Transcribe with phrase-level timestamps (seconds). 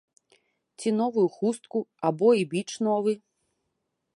[0.77, 3.13] Ці новую хустку, або і біч новы!